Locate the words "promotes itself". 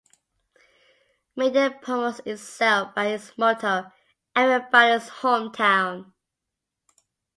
1.79-2.95